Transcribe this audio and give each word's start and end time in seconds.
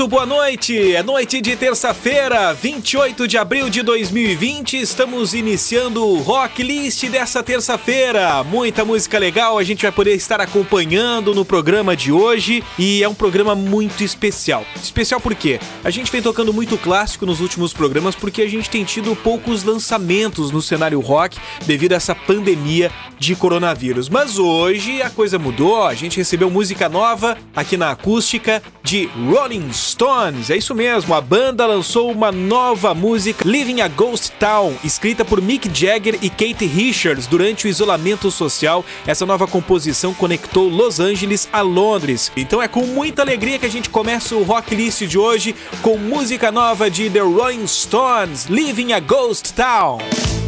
Muito 0.00 0.12
boa 0.12 0.24
noite! 0.24 0.94
É 0.94 1.02
noite 1.02 1.42
de 1.42 1.54
terça-feira, 1.54 2.54
28 2.54 3.28
de 3.28 3.36
abril 3.36 3.68
de 3.68 3.82
2020. 3.82 4.80
Estamos 4.80 5.34
iniciando 5.34 6.02
o 6.02 6.22
Rock 6.22 6.62
List 6.62 7.04
dessa 7.10 7.42
terça-feira. 7.42 8.42
Muita 8.42 8.82
música 8.82 9.18
legal 9.18 9.58
a 9.58 9.62
gente 9.62 9.82
vai 9.82 9.92
poder 9.92 10.14
estar 10.14 10.40
acompanhando 10.40 11.34
no 11.34 11.44
programa 11.44 11.94
de 11.94 12.10
hoje 12.10 12.64
e 12.78 13.02
é 13.02 13.08
um 13.10 13.14
programa 13.14 13.54
muito 13.54 14.02
especial. 14.02 14.64
Especial 14.82 15.20
por 15.20 15.34
quê? 15.34 15.60
A 15.84 15.90
gente 15.90 16.10
vem 16.10 16.22
tocando 16.22 16.50
muito 16.50 16.78
clássico 16.78 17.26
nos 17.26 17.42
últimos 17.42 17.74
programas 17.74 18.14
porque 18.14 18.40
a 18.40 18.48
gente 18.48 18.70
tem 18.70 18.84
tido 18.84 19.14
poucos 19.14 19.64
lançamentos 19.64 20.50
no 20.50 20.62
cenário 20.62 20.98
rock 21.00 21.36
devido 21.66 21.92
a 21.92 21.96
essa 21.96 22.14
pandemia 22.14 22.90
de 23.18 23.36
coronavírus. 23.36 24.08
Mas 24.08 24.38
hoje 24.38 25.02
a 25.02 25.10
coisa 25.10 25.38
mudou, 25.38 25.84
a 25.84 25.92
gente 25.92 26.16
recebeu 26.16 26.48
música 26.48 26.88
nova 26.88 27.36
aqui 27.54 27.76
na 27.76 27.90
acústica 27.90 28.62
de 28.82 29.04
Rolling 29.28 29.70
Stones. 29.90 30.50
É 30.50 30.56
isso 30.56 30.74
mesmo, 30.74 31.14
a 31.14 31.20
banda 31.20 31.66
lançou 31.66 32.10
uma 32.10 32.30
nova 32.30 32.94
música, 32.94 33.46
Living 33.46 33.80
a 33.80 33.88
Ghost 33.88 34.32
Town, 34.38 34.74
escrita 34.84 35.24
por 35.24 35.40
Mick 35.42 35.70
Jagger 35.72 36.18
e 36.22 36.30
Kate 36.30 36.66
Richards 36.66 37.26
durante 37.26 37.66
o 37.66 37.68
isolamento 37.68 38.30
social. 38.30 38.84
Essa 39.06 39.26
nova 39.26 39.46
composição 39.46 40.14
conectou 40.14 40.68
Los 40.68 41.00
Angeles 41.00 41.48
a 41.52 41.60
Londres. 41.60 42.30
Então 42.36 42.62
é 42.62 42.68
com 42.68 42.86
muita 42.86 43.22
alegria 43.22 43.58
que 43.58 43.66
a 43.66 43.70
gente 43.70 43.90
começa 43.90 44.34
o 44.34 44.42
Rock 44.42 44.74
List 44.74 45.02
de 45.02 45.18
hoje 45.18 45.54
com 45.82 45.96
música 45.96 46.50
nova 46.50 46.90
de 46.90 47.10
The 47.10 47.20
Rolling 47.20 47.66
Stones, 47.66 48.46
Living 48.46 48.92
a 48.92 49.00
Ghost 49.00 49.52
Town. 49.54 50.39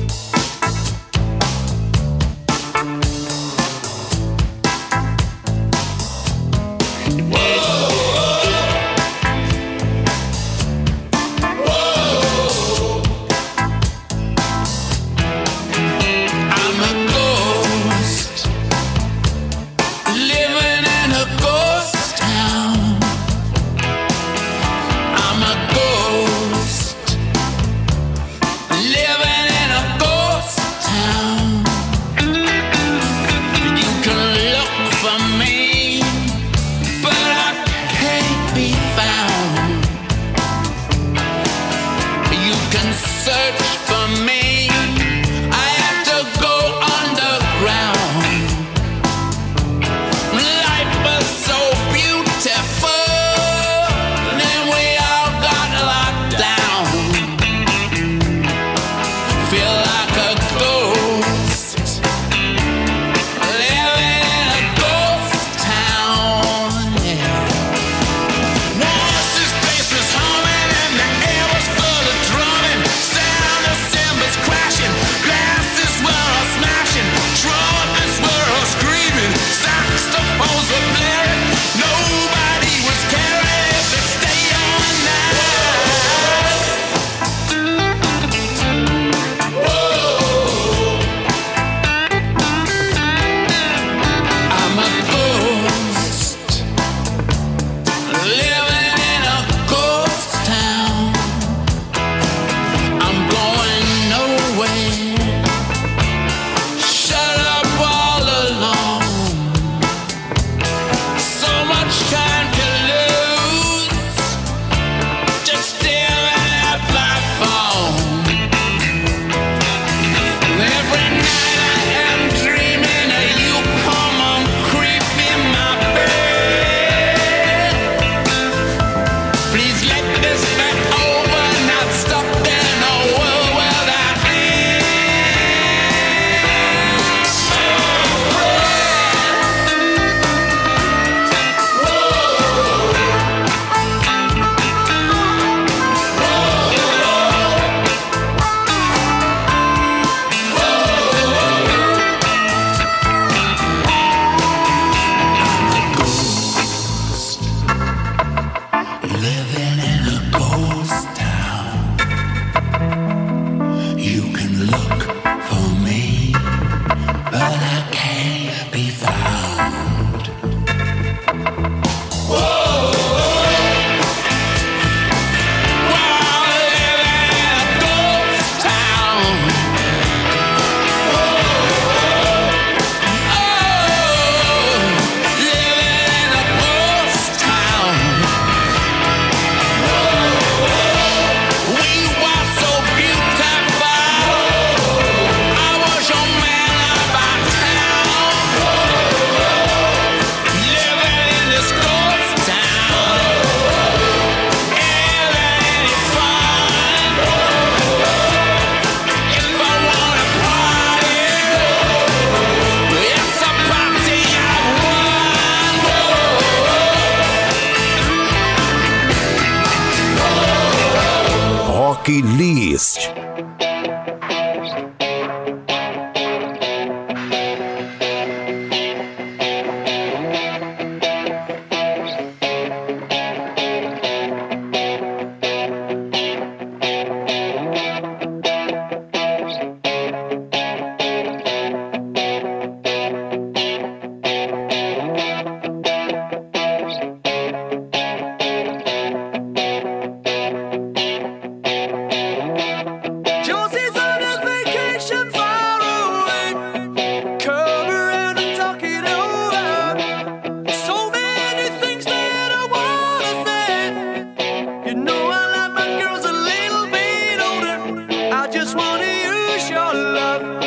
I 268.42 268.48
just 268.48 268.74
wanna 268.74 269.04
use 269.04 269.70
your 269.70 269.94
love. 269.94 270.61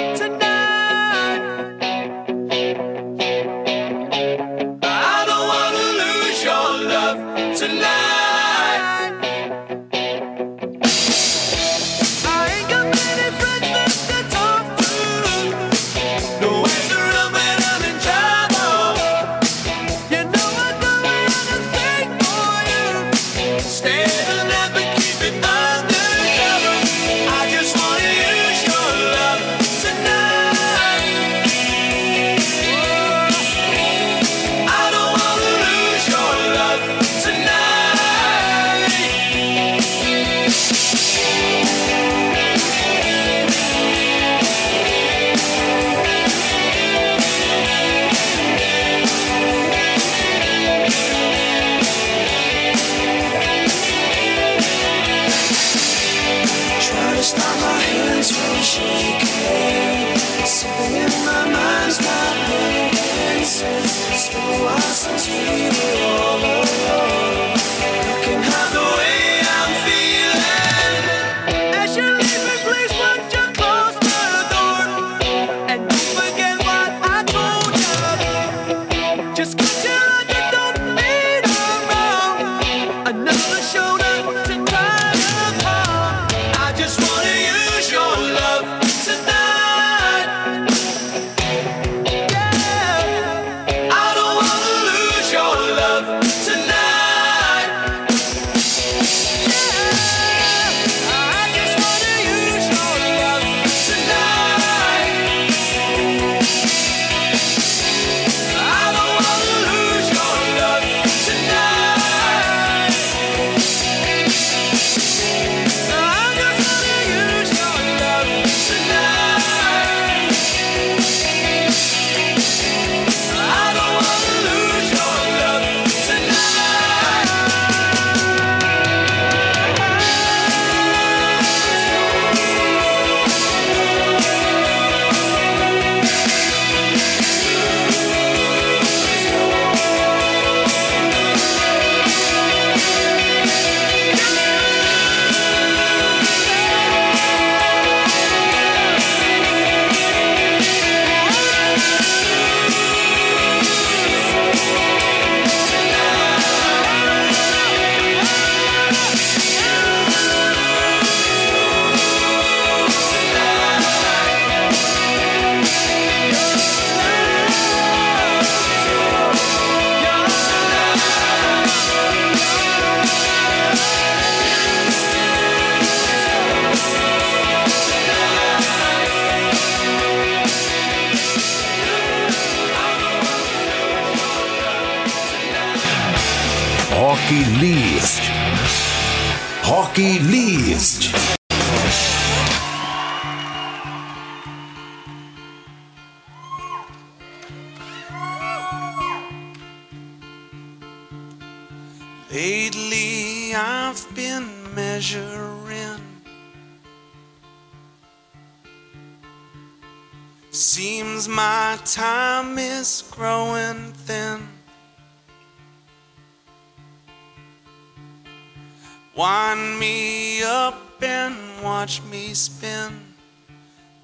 Wind 219.16 219.80
me 219.80 220.44
up 220.44 221.02
and 221.02 221.38
watch 221.64 222.04
me 222.12 222.34
spin. 222.34 222.92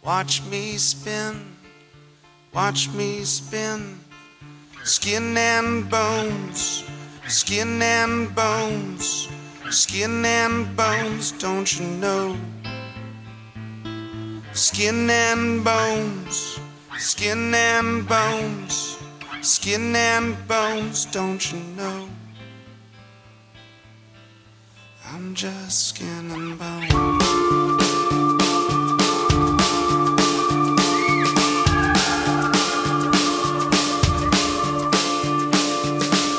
Watch 0.05 0.41
me 0.45 0.77
spin. 0.77 1.57
Watch 2.53 2.87
me 2.93 3.25
spin. 3.25 3.99
Skin 4.85 5.35
and 5.37 5.89
bones. 5.89 6.85
Skin 7.27 7.81
and 7.81 8.33
bones. 8.33 9.27
Skin 9.69 10.23
and 10.23 10.73
bones, 10.77 11.33
don't 11.33 11.77
you 11.77 11.85
know? 11.87 12.37
Skin 14.53 15.09
and 15.09 15.61
bones. 15.61 16.57
Skin 16.97 17.53
and 17.53 18.07
bones. 18.07 18.97
Skin 19.41 19.93
and 19.93 20.37
bones, 20.47 21.03
don't 21.05 21.51
you 21.51 21.59
know? 21.75 22.07
I'm 25.13 25.35
just 25.35 25.89
skin 25.89 26.31
and 26.31 26.57
bone. 26.57 26.89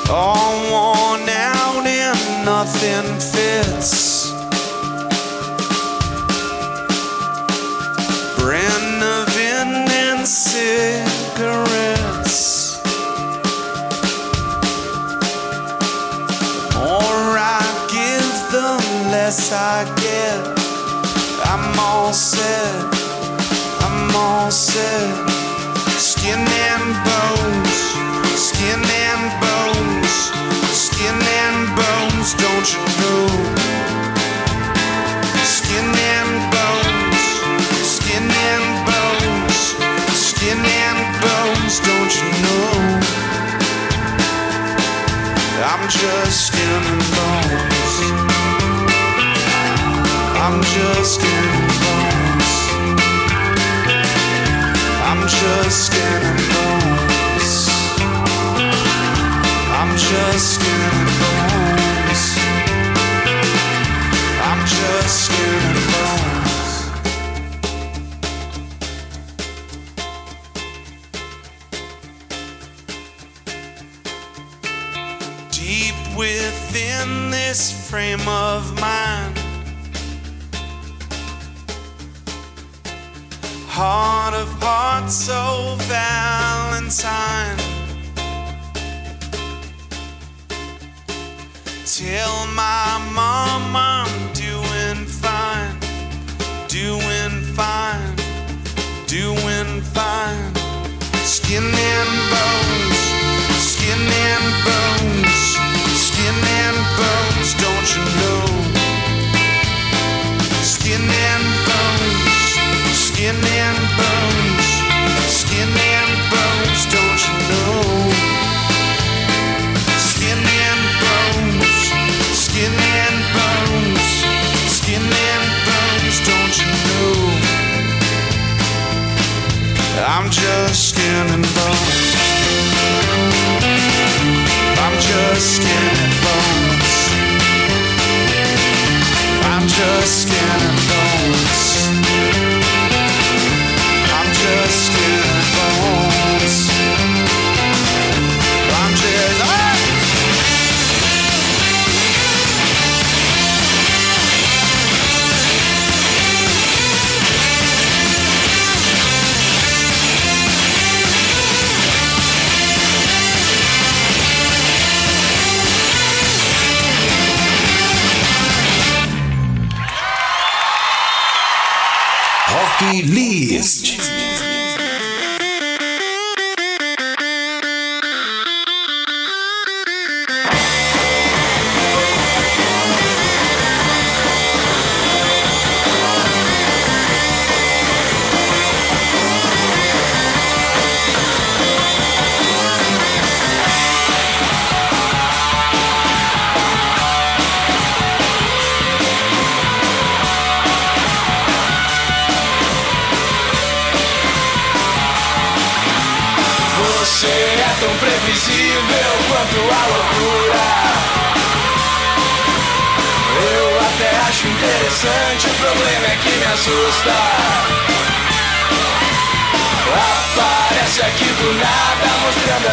All 0.09 0.53
worn 0.71 1.29
out 1.29 1.85
and 1.85 2.45
nothing. 2.45 3.32
Less 19.33 19.51
I 19.51 19.83
get. 20.05 20.41
I'm 21.51 21.79
all 21.79 22.13
set, 22.13 22.85
I'm 23.85 24.15
all 24.15 24.51
set. 24.51 25.09
Skin 25.97 26.41
and 26.69 26.87
bones, 27.07 27.77
skin 28.37 28.81
and 29.05 29.25
bones, 29.41 30.13
skin 30.85 31.17
and 31.41 31.59
bones, 31.79 32.29
don't 32.43 32.67
you 32.73 32.83
know? 32.99 33.25
Skin 35.57 35.89
and 36.13 36.33
bones, 36.53 37.23
skin 37.95 38.25
and 38.51 38.67
bones, 38.89 39.59
skin 40.29 40.61
and 40.85 40.99
bones, 41.23 41.73
don't 41.87 42.13
you 42.19 42.29
know? 42.45 42.73
I'm 45.71 45.89
just 45.89 46.52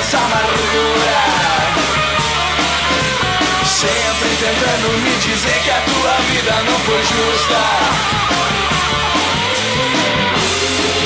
essa 0.01 0.17
amargura. 0.17 1.21
Sempre 3.67 4.29
tentando 4.41 4.99
me 5.03 5.15
dizer 5.19 5.61
que 5.63 5.71
a 5.71 5.81
tua 5.83 6.15
vida 6.31 6.63
não 6.63 6.79
foi 6.81 7.03
justa. 7.05 7.61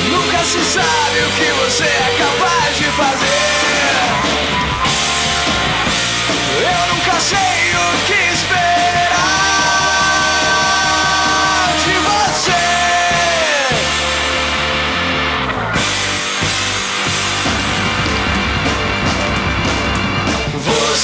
Nunca 0.09 0.43
se 0.43 0.63
sabe 0.63 1.19
o 1.19 1.31
que 1.37 1.51
você 1.61 1.83
é 1.83 2.15
capaz 2.17 2.77
de 2.77 2.85
fazer. 2.85 3.24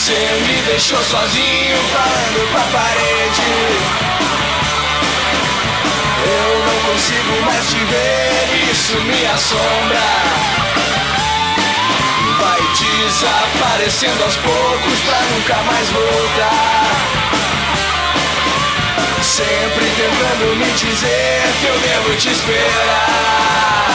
Você 0.01 0.13
me 0.47 0.61
deixou 0.63 0.97
sozinho 0.97 1.77
falando 1.93 2.51
com 2.51 2.57
a 2.57 2.79
parede. 2.79 3.41
Eu 6.25 6.65
não 6.65 6.91
consigo 6.91 7.45
mais 7.45 7.69
te 7.69 7.77
ver, 7.77 8.71
isso 8.71 8.95
me 8.99 9.25
assombra. 9.27 10.01
Vai 12.39 12.61
desaparecendo 12.79 14.23
aos 14.23 14.37
poucos 14.37 14.99
pra 15.01 15.21
nunca 15.21 15.57
mais 15.71 15.87
voltar. 15.89 16.95
Sempre 19.21 19.85
tentando 19.85 20.55
me 20.55 20.71
dizer 20.71 21.43
que 21.59 21.67
eu 21.67 21.79
devo 21.79 22.15
te 22.15 22.29
esperar. 22.31 23.91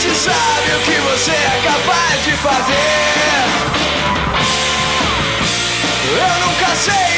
Se 0.00 0.14
sabe 0.14 0.76
o 0.76 0.80
que 0.82 1.00
você 1.10 1.32
é 1.32 1.60
capaz 1.64 2.24
de 2.24 2.30
fazer. 2.36 2.78
Eu 6.06 6.46
nunca 6.46 6.68
List. 6.86 7.17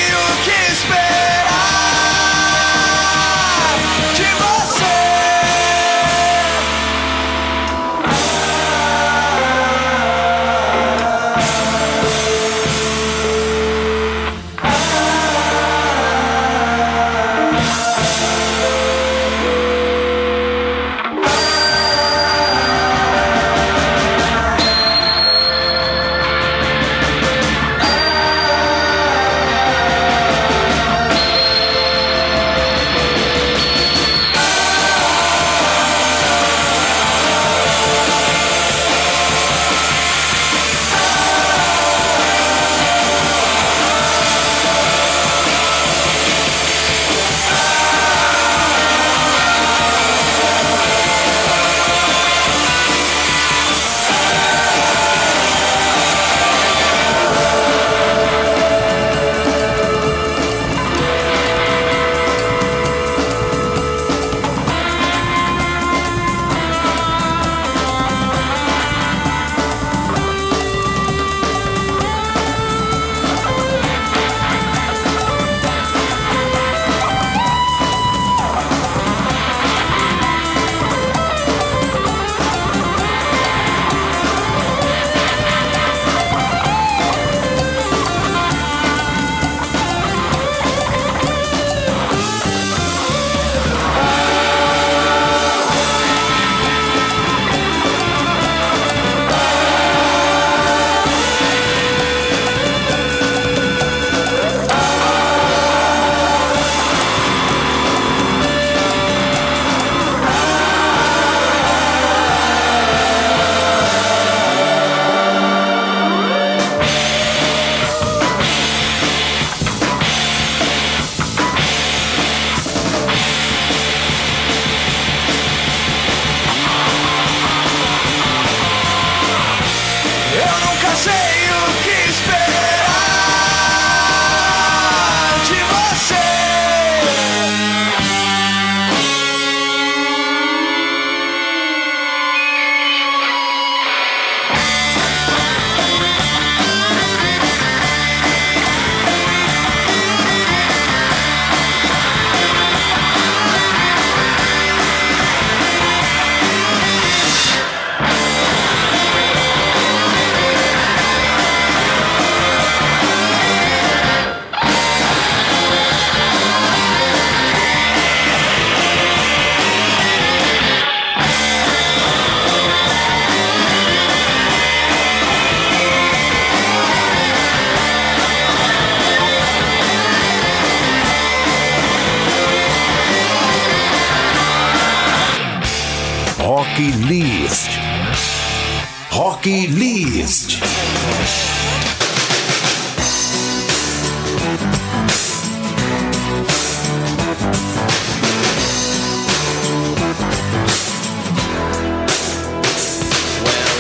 Rock 186.70 186.78
List. 187.09 187.70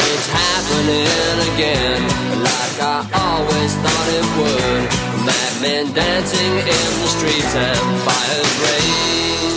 It's 0.02 0.28
happening 0.28 1.38
again, 1.54 2.02
like 2.42 2.80
I 2.80 3.06
always 3.14 3.72
thought 3.76 4.08
it 4.18 4.26
would. 4.36 4.82
Madmen 5.26 5.94
dancing 5.94 6.54
in 6.58 6.66
the 6.66 7.08
streets 7.08 7.54
and 7.54 8.00
fires 8.02 8.52
rage. 8.62 9.49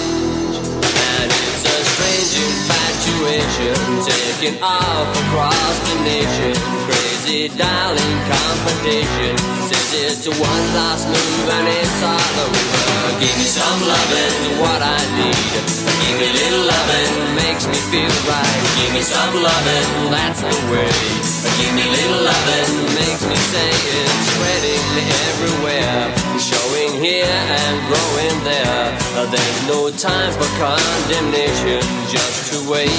Infatuation 3.23 3.75
taking 4.03 4.62
off 4.62 5.07
across 5.27 5.75
the 5.88 5.95
nation. 6.03 6.53
Crazy 6.88 7.47
darling 7.57 8.19
competition 8.27 9.38
says 9.67 9.93
it's 9.93 10.27
a 10.27 10.31
one 10.31 10.65
last 10.75 11.07
move 11.07 11.49
and 11.49 11.67
it's 11.67 12.03
all 12.03 12.36
over. 12.43 13.19
Give 13.19 13.36
me 13.38 13.47
some 13.47 13.79
loving, 13.88 14.59
what 14.59 14.81
I 14.81 14.99
need. 15.15 15.63
Give 16.03 16.17
me 16.19 16.27
a 16.27 16.33
little 16.33 16.65
loving, 16.67 17.36
makes 17.36 17.65
me 17.67 17.79
feel 17.91 18.13
right. 18.27 18.62
Give 18.77 18.93
me 18.93 19.01
some 19.01 19.33
loving, 19.41 20.12
that's 20.12 20.41
the 20.41 20.57
way. 20.71 21.42
Give 21.59 21.73
me 21.75 21.85
little 21.85 22.23
loving, 22.25 22.73
makes 22.97 23.23
me 23.25 23.37
say 23.53 23.69
it's 23.69 24.25
spreading 24.33 24.83
everywhere. 25.29 26.13
Showing 26.39 27.01
here 27.01 27.25
and 27.25 27.75
growing 27.87 28.37
there. 28.43 28.83
There's 29.29 29.67
no 29.67 29.89
time 29.89 30.31
for 30.33 30.49
condemnation, 30.59 31.81
just 32.09 32.51
to 32.51 32.57
wait. 32.69 32.89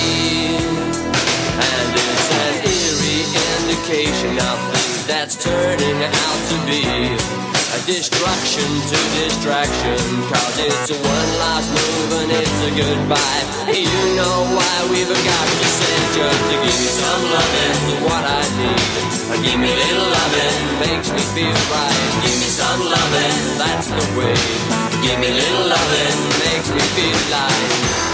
And 1.68 1.88
it's 1.94 2.28
an 2.44 2.54
eerie 2.66 3.26
indication 3.60 4.38
of 4.38 4.56
things 4.72 5.06
that's 5.06 5.36
turning 5.42 6.02
out 6.02 6.38
to 6.50 6.56
be 6.66 7.53
a 7.74 7.86
destruction 7.86 8.70
to 8.86 8.98
distraction. 9.18 9.98
Cause 10.30 10.56
it's 10.62 10.90
a 10.90 10.96
one 11.02 11.30
last 11.42 11.68
move 11.74 12.10
and 12.22 12.30
it's 12.30 12.58
a 12.62 12.70
goodbye. 12.70 13.42
You 13.66 13.98
know 14.14 14.36
why 14.54 14.74
we've 14.90 15.10
got 15.10 15.46
to 15.58 15.66
say 15.78 15.96
just 16.14 16.40
to 16.50 16.54
give 16.62 16.78
me 16.78 16.90
some 17.02 17.22
loving 17.34 17.78
is 17.90 18.00
what 18.06 18.22
I 18.22 18.42
need. 18.58 18.82
Give 19.42 19.58
me 19.58 19.70
a 19.70 19.78
little 19.82 20.06
loving, 20.06 20.58
makes 20.86 21.10
me 21.10 21.22
feel 21.34 21.58
right. 21.74 21.98
Give 22.22 22.38
me 22.38 22.48
some 22.48 22.80
loving, 22.80 23.38
that's 23.58 23.88
the 23.90 24.06
way. 24.18 24.38
Give 25.02 25.18
me 25.18 25.28
a 25.28 25.36
little 25.42 25.66
loving, 25.66 26.18
makes 26.46 26.70
me 26.70 26.84
feel 26.94 27.20
like. 27.34 28.13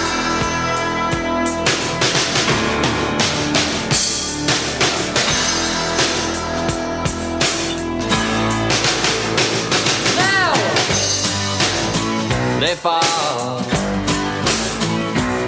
They 12.61 12.75
fall 12.75 13.59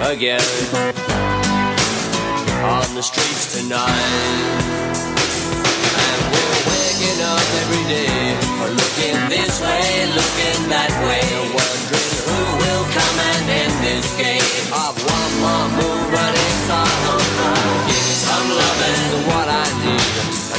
again 0.01 0.41
on 2.65 2.89
the 2.97 3.03
streets 3.03 3.53
tonight. 3.53 4.73
And 5.93 6.21
we're 6.33 6.61
waking 6.73 7.21
up 7.21 7.49
every 7.61 7.85
day, 7.93 8.33
looking 8.65 9.19
this 9.29 9.61
way, 9.61 10.09
looking 10.17 10.61
that 10.73 10.89
way, 11.05 11.21
wondering 11.53 12.13
who 12.25 12.41
will 12.65 12.85
come 12.97 13.17
and 13.29 13.45
end 13.61 13.77
this 13.85 14.09
game 14.17 14.73
of 14.73 14.97
one 14.97 15.33
more 15.45 15.69
move, 15.69 16.09
but 16.17 16.33
it's 16.33 16.71
all 16.73 17.13
over. 17.13 17.53
Give 17.93 18.05
me 18.09 18.17
some 18.25 18.49
loving, 18.57 19.05
what 19.29 19.49
I 19.53 19.69
need. 19.85 20.13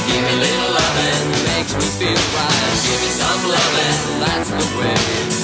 Give 0.06 0.22
me 0.22 0.30
a 0.30 0.38
little 0.38 0.70
loving, 0.70 1.24
makes 1.50 1.74
me 1.74 1.88
feel 1.98 2.22
right. 2.38 2.74
Give 2.86 3.00
me 3.02 3.10
some 3.10 3.42
loving, 3.42 3.98
that's 4.22 4.50
the 4.54 4.66
way. 4.78 5.43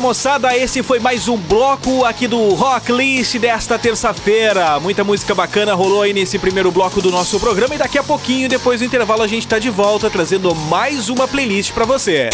Beleza, 0.00 0.06
moçada? 0.06 0.56
Esse 0.56 0.82
foi 0.82 0.98
mais 0.98 1.28
um 1.28 1.36
bloco 1.36 2.04
aqui 2.04 2.26
do 2.26 2.54
Rock 2.54 2.90
List 2.90 3.36
desta 3.38 3.78
terça-feira. 3.78 4.80
Muita 4.80 5.04
música 5.04 5.34
bacana 5.34 5.74
rolou 5.74 6.02
aí 6.02 6.12
nesse 6.12 6.38
primeiro 6.38 6.70
bloco 6.70 7.00
do 7.00 7.10
nosso 7.10 7.38
programa 7.38 7.74
e 7.74 7.78
daqui 7.78 7.98
a 7.98 8.02
pouquinho, 8.02 8.48
depois 8.48 8.80
do 8.80 8.86
intervalo, 8.86 9.22
a 9.22 9.26
gente 9.26 9.46
tá 9.46 9.58
de 9.58 9.70
volta 9.70 10.10
trazendo 10.10 10.54
mais 10.54 11.08
uma 11.08 11.28
playlist 11.28 11.72
para 11.72 11.84
você. 11.84 12.30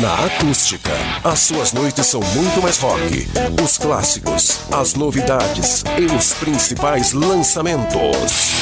Na 0.00 0.14
acústica, 0.26 0.92
as 1.24 1.40
suas 1.40 1.72
noites 1.72 2.06
são 2.06 2.20
muito 2.20 2.62
mais 2.62 2.78
rock. 2.78 3.28
Os 3.62 3.76
clássicos, 3.76 4.60
as 4.72 4.94
novidades 4.94 5.84
e 5.98 6.04
os 6.14 6.32
principais 6.34 7.12
lançamentos. 7.12 8.52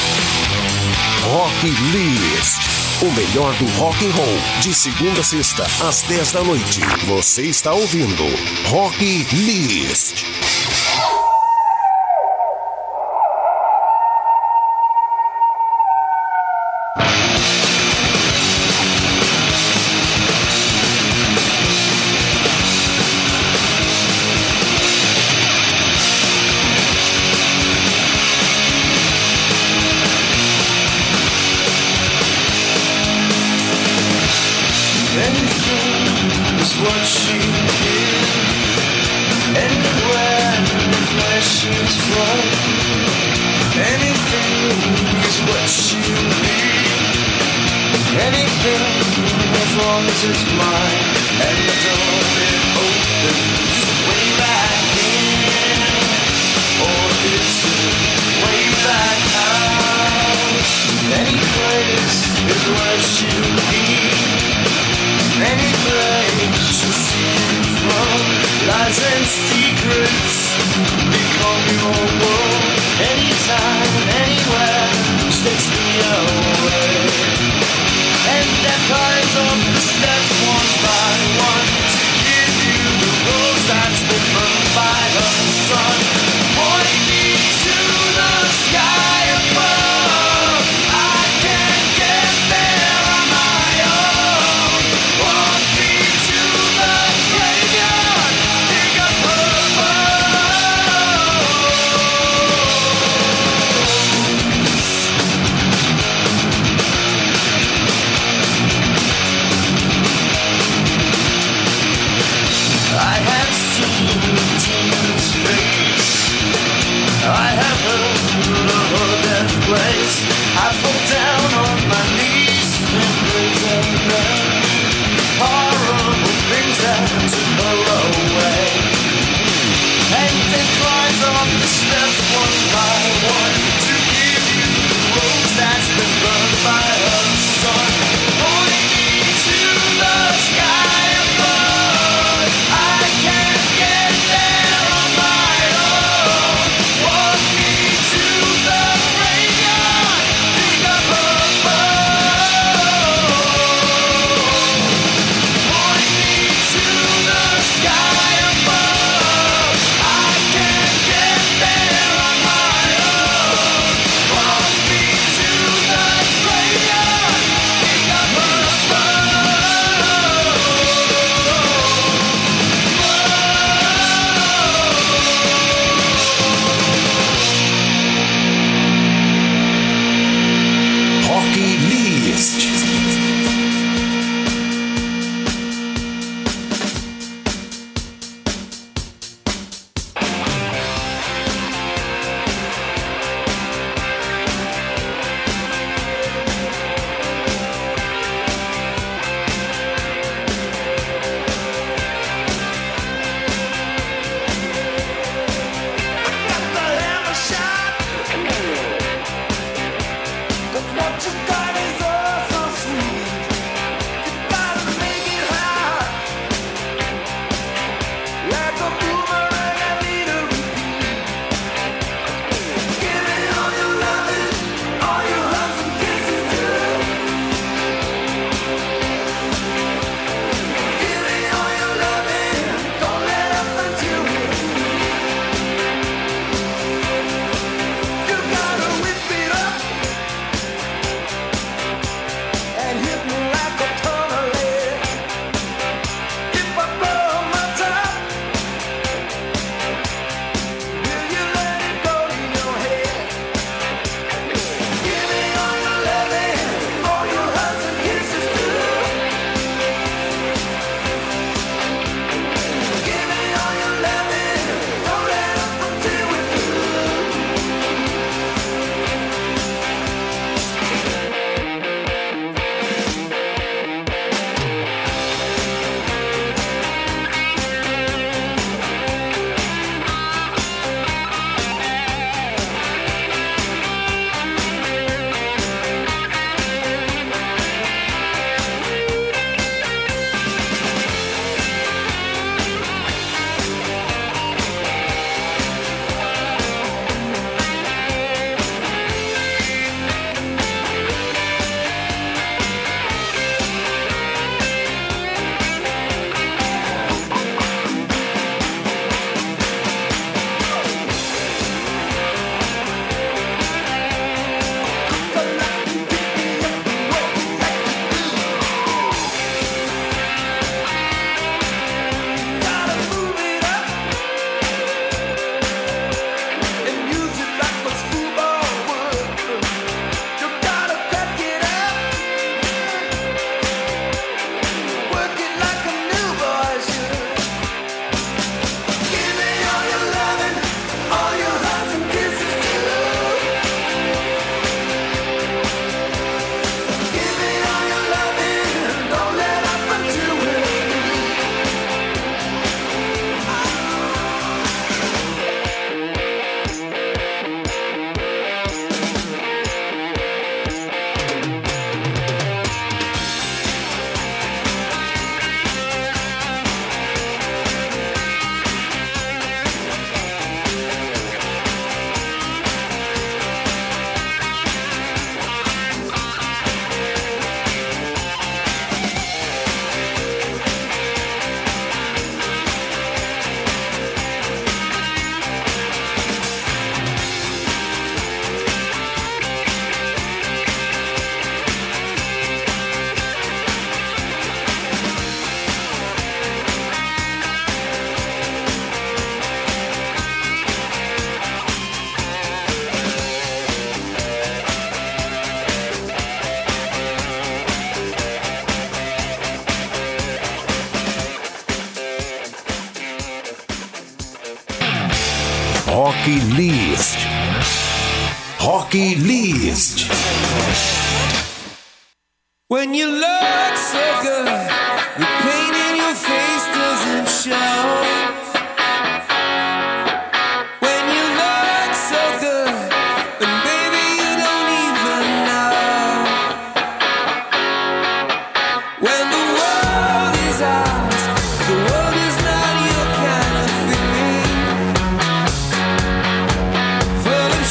Rock 1.31 1.67
List. 1.91 2.88
O 3.01 3.11
melhor 3.13 3.53
do 3.55 3.65
rock 3.77 4.05
and 4.05 4.11
roll, 4.11 4.37
de 4.59 4.73
segunda 4.73 5.21
a 5.21 5.23
sexta, 5.23 5.63
às 5.87 6.01
10 6.01 6.33
da 6.33 6.43
noite. 6.43 6.81
Você 7.07 7.43
está 7.43 7.71
ouvindo 7.71 8.25
Rock 8.67 9.25
List. 9.31 10.25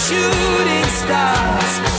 Shooting 0.08 0.88
stars, 0.88 1.97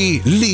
Happy 0.00 0.22
Lee. 0.24 0.49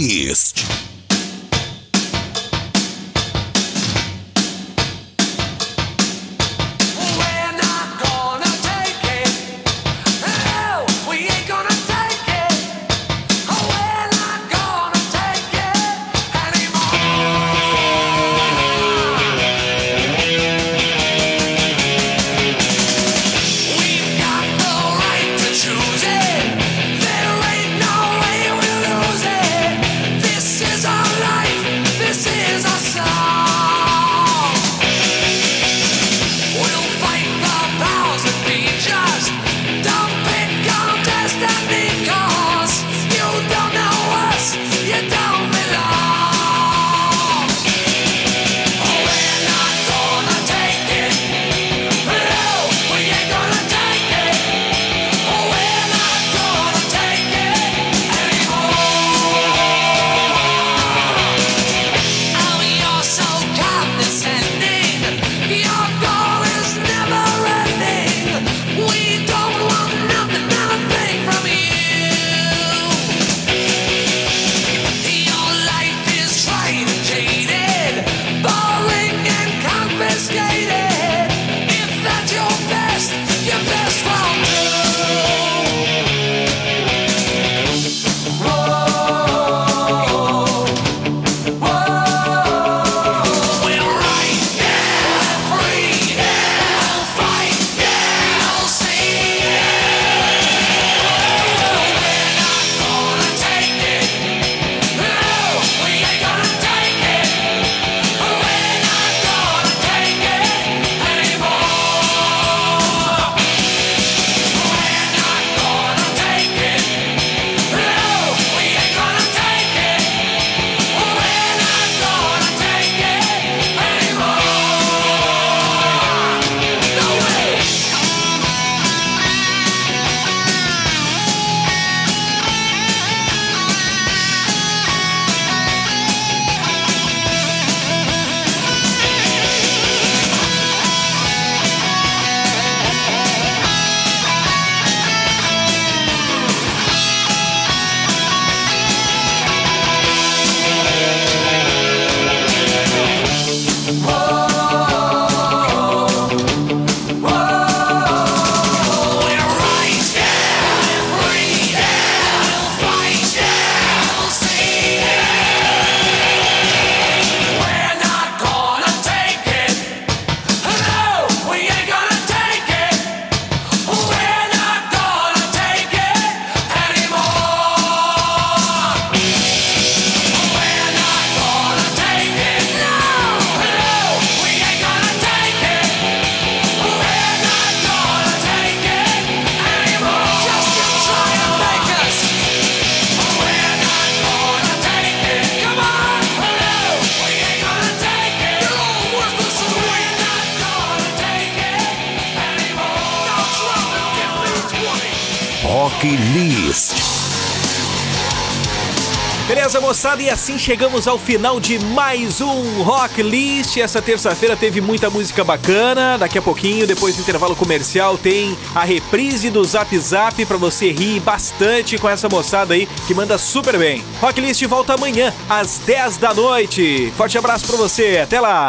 Moçada? 210.07 210.23
E 210.23 210.31
assim 210.31 210.59
chegamos 210.59 211.09
ao 211.09 211.19
final 211.19 211.59
de 211.59 211.79
mais 211.79 212.41
um 212.41 212.83
Rock 212.83 213.23
List. 213.23 213.77
Essa 213.77 214.01
terça-feira 214.01 214.57
teve 214.57 214.81
muita 214.81 215.11
música 215.11 215.43
bacana. 215.43 216.17
Daqui 216.17 216.39
a 216.39 216.43
pouquinho, 216.43 216.87
depois 216.87 217.17
do 217.17 217.23
intervalo 217.23 217.57
comercial, 217.57 218.17
tem 218.17 218.57
a 218.75 218.85
reprise 218.85 219.51
do 219.51 219.65
Zap 219.65 219.99
Zap 219.99 220.45
pra 220.45 220.57
você 220.57 220.93
rir 220.93 221.21
bastante 221.21 221.99
com 221.99 222.09
essa 222.09 222.29
moçada 222.29 222.75
aí 222.75 222.87
que 223.07 223.15
manda 223.15 223.37
super 223.37 223.77
bem. 223.79 224.05
Rock 224.21 224.41
List 224.41 224.63
volta 224.67 224.95
amanhã 224.95 225.35
às 225.49 225.79
10 225.79 226.19
da 226.19 226.33
noite. 226.33 227.13
Forte 227.17 227.37
abraço 227.37 227.67
pra 227.67 227.77
você. 227.77 228.21
Até 228.23 228.41
lá. 228.41 228.69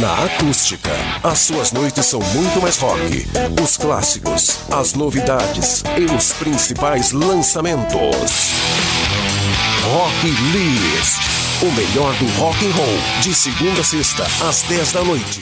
Na 0.00 0.24
acústica, 0.24 0.90
as 1.22 1.38
suas 1.38 1.72
noites 1.72 2.04
são 2.06 2.20
muito 2.20 2.60
mais 2.60 2.76
rock. 2.76 3.26
Os 3.62 3.76
clássicos, 3.76 4.58
as 4.70 4.92
novidades 4.92 5.82
e 5.96 6.04
os 6.14 6.32
principais 6.34 7.12
lançamentos. 7.12 8.77
Rock 9.90 10.26
List, 10.26 11.18
o 11.62 11.72
melhor 11.72 12.14
do 12.16 12.26
rock 12.38 12.62
and 12.66 12.76
roll, 12.76 13.22
de 13.22 13.34
segunda 13.34 13.80
a 13.80 13.84
sexta 13.84 14.24
às 14.46 14.62
10 14.64 14.92
da 14.92 15.02
noite. 15.02 15.40